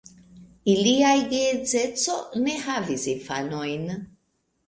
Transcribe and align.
Ilia 0.71 1.09
geedzeco 1.33 2.15
ne 2.45 2.55
havis 2.63 3.05
infanojn. 3.13 3.85